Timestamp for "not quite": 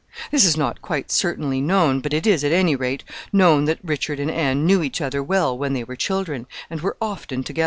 0.57-1.11